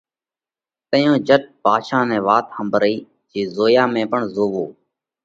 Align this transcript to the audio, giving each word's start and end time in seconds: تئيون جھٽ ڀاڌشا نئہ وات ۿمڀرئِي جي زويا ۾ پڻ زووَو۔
تئيون 0.89 1.15
جھٽ 1.27 1.41
ڀاڌشا 1.63 1.99
نئہ 2.09 2.19
وات 2.27 2.45
ۿمڀرئِي 2.55 2.95
جي 3.31 3.41
زويا 3.55 3.83
۾ 3.93 4.01
پڻ 4.11 4.21
زووَو۔ 4.33 4.65